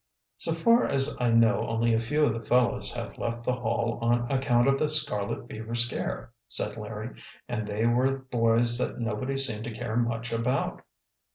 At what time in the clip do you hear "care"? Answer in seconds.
9.71-9.95